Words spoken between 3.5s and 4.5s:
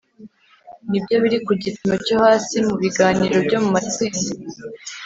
mu matsinda